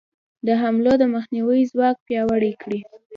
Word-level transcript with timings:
د 0.47 0.49
حملو 0.61 0.93
د 1.01 1.03
مخنیوي 1.15 1.61
ځواک 1.71 1.97
پیاوړی 2.07 2.53
کړي. 2.61 2.79